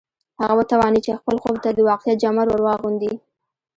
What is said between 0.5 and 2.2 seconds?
وتوانېد چې خپل خوب ته د واقعیت